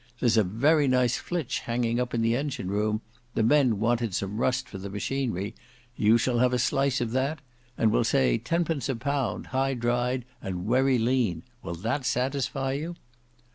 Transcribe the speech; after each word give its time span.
There's 0.19 0.35
a 0.35 0.43
very 0.43 0.87
nice 0.87 1.17
flitch 1.17 1.59
hanging 1.59 1.99
up 1.99 2.15
in 2.15 2.23
the 2.23 2.35
engine 2.35 2.69
room; 2.69 3.01
the 3.35 3.43
men 3.43 3.77
wanted 3.79 4.15
some 4.15 4.37
rust 4.37 4.67
for 4.67 4.79
the 4.79 4.89
machinery; 4.89 5.53
you 5.95 6.17
shall 6.17 6.39
have 6.39 6.53
a 6.53 6.57
slice 6.57 7.01
of 7.01 7.11
that; 7.11 7.39
and 7.77 7.91
we'll 7.91 8.03
say 8.03 8.39
ten 8.39 8.65
pence 8.65 8.89
a 8.89 8.95
pound, 8.95 9.45
high 9.53 9.75
dried, 9.75 10.25
and 10.41 10.65
wery 10.65 10.97
lean—will 10.97 11.75
that 11.75 12.03
satisfy 12.07 12.71
you! 12.71 12.95